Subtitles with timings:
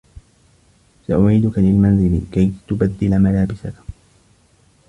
[1.07, 3.73] سأعيدك للمنزل كي تبدّل ملابسك.